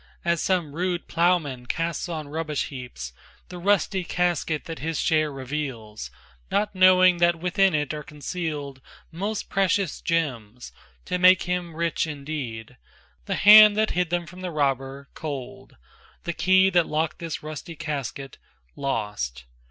As 0.25 0.41
some 0.41 0.73
rude 0.73 1.07
plowman 1.07 1.67
casts 1.67 2.09
on 2.09 2.27
rubbish 2.27 2.69
heaps 2.69 3.13
The 3.49 3.59
rusty 3.59 4.03
casket 4.03 4.65
that 4.65 4.79
his 4.79 4.99
share 4.99 5.31
reveals, 5.31 6.09
Not 6.49 6.73
knowing 6.73 7.17
that 7.19 7.35
within 7.35 7.75
it 7.75 7.93
are 7.93 8.01
concealed 8.01 8.81
Most 9.11 9.47
precious 9.47 10.01
gems, 10.01 10.71
to 11.05 11.19
make 11.19 11.43
him 11.43 11.75
rich 11.75 12.07
indeed, 12.07 12.77
The 13.25 13.35
hand 13.35 13.77
that 13.77 13.91
hid 13.91 14.09
them 14.09 14.25
from 14.25 14.41
the 14.41 14.49
robber, 14.49 15.07
cold, 15.13 15.77
The 16.23 16.33
key 16.33 16.71
that 16.71 16.87
locked 16.87 17.19
this 17.19 17.43
rusty 17.43 17.75
casket, 17.75 18.39
lost. 18.75 19.45